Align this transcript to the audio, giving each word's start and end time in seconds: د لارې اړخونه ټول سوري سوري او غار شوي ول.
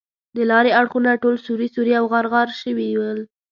د 0.35 0.37
لارې 0.51 0.71
اړخونه 0.79 1.11
ټول 1.23 1.35
سوري 1.45 1.67
سوري 1.75 1.93
او 1.99 2.05
غار 2.31 2.49
شوي 2.61 2.89
ول. 2.99 3.19